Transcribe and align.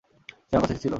সে 0.47 0.53
আমার 0.53 0.61
কাছে 0.61 0.73
এসেছিল। 0.73 0.89